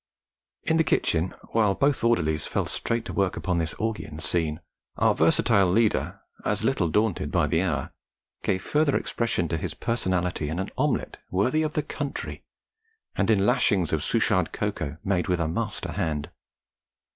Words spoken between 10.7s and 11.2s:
omelette